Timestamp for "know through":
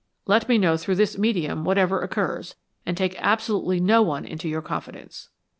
0.57-0.95